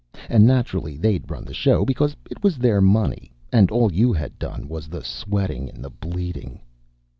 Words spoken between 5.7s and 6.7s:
the bleeding.